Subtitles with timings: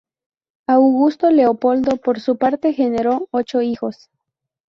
[0.65, 4.09] Augusto Leopoldo, por su parte, generó ocho hijos.